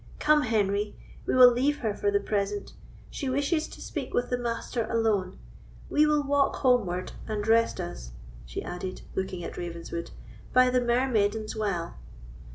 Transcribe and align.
Come, 0.17 0.41
Henry, 0.41 0.95
we 1.27 1.35
will 1.35 1.51
leave 1.53 1.81
her 1.81 1.93
for 1.93 2.09
the 2.09 2.19
present; 2.19 2.73
she 3.11 3.29
wishes 3.29 3.67
to 3.67 3.79
speak 3.81 4.15
with 4.15 4.31
the 4.31 4.37
Master 4.39 4.87
alone. 4.89 5.37
We 5.91 6.07
will 6.07 6.23
walk 6.23 6.55
homeward, 6.55 7.11
and 7.27 7.47
rest 7.47 7.79
us," 7.79 8.09
she 8.43 8.63
added, 8.63 9.03
looking 9.13 9.43
at 9.43 9.57
Ravenswood, 9.57 10.09
"by 10.53 10.71
the 10.71 10.81
Mermaiden's 10.81 11.55
Well." 11.55 11.97